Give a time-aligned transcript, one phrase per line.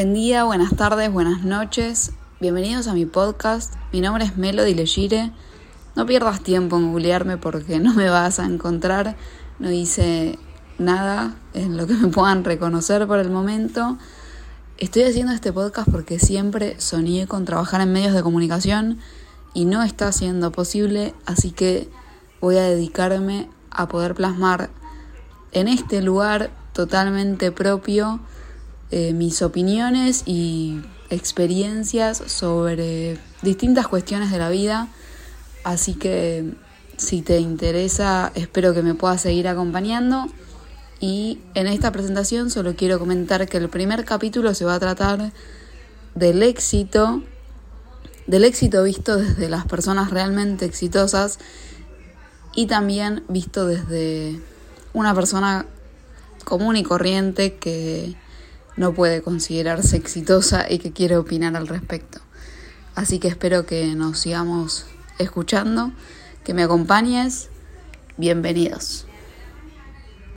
[0.00, 2.12] Buen día, buenas tardes, buenas noches.
[2.40, 3.74] Bienvenidos a mi podcast.
[3.92, 5.30] Mi nombre es Melody Legire.
[5.94, 9.18] No pierdas tiempo en googlearme porque no me vas a encontrar.
[9.58, 10.38] No hice
[10.78, 13.98] nada en lo que me puedan reconocer por el momento.
[14.78, 19.00] Estoy haciendo este podcast porque siempre soñé con trabajar en medios de comunicación
[19.52, 21.90] y no está siendo posible, así que
[22.40, 24.70] voy a dedicarme a poder plasmar
[25.52, 28.20] en este lugar totalmente propio
[28.90, 30.80] eh, mis opiniones y
[31.10, 34.88] experiencias sobre distintas cuestiones de la vida.
[35.64, 36.54] Así que
[36.96, 40.26] si te interesa, espero que me puedas seguir acompañando.
[41.00, 45.32] Y en esta presentación solo quiero comentar que el primer capítulo se va a tratar
[46.14, 47.22] del éxito,
[48.26, 51.38] del éxito visto desde las personas realmente exitosas
[52.54, 54.40] y también visto desde
[54.92, 55.66] una persona
[56.44, 58.16] común y corriente que
[58.76, 62.20] no puede considerarse exitosa y que quiere opinar al respecto.
[62.94, 64.86] Así que espero que nos sigamos
[65.18, 65.92] escuchando,
[66.44, 67.48] que me acompañes.
[68.16, 69.06] Bienvenidos.